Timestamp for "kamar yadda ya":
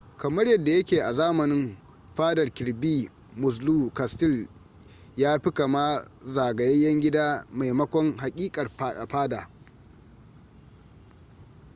0.17-0.83